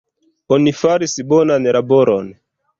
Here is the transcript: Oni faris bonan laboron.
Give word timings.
Oni 0.57 0.73
faris 0.79 1.15
bonan 1.35 1.71
laboron. 1.77 2.37